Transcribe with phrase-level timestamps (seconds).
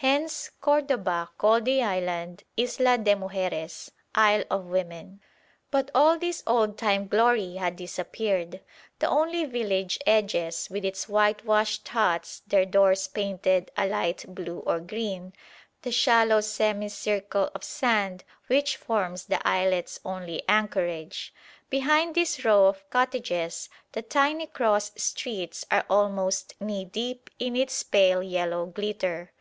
[0.00, 5.20] Hence Cordoba called the island Isla de Mujeres Isle of Women.
[5.72, 8.60] But all this old time glory has disappeared.
[9.00, 14.78] The only village edges with its whitewashed huts, their doors painted a light blue or
[14.78, 15.32] green,
[15.82, 21.34] the shallow semicircle of sand which forms the islet's only anchorage;
[21.70, 27.82] behind this row of cottages the tiny cross streets are almost knee deep in its
[27.82, 29.32] pale yellow glitter.